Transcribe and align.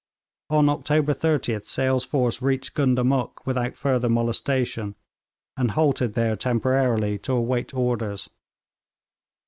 On 0.49 0.67
October 0.67 1.13
30th 1.13 1.65
Sale's 1.67 2.03
force 2.03 2.41
reached 2.41 2.73
Gundamuk 2.73 3.45
without 3.45 3.75
further 3.77 4.09
molestation, 4.09 4.95
and 5.55 5.69
halted 5.69 6.15
there 6.15 6.35
temporarily 6.35 7.19
to 7.19 7.33
await 7.33 7.71
orders. 7.75 8.27